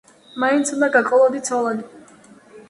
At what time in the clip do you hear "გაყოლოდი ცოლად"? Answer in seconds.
0.95-1.85